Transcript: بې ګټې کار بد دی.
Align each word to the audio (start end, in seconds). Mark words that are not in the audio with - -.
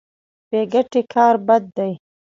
بې 0.49 0.61
ګټې 0.73 1.01
کار 1.13 1.35
بد 1.47 1.63
دی. 1.77 1.91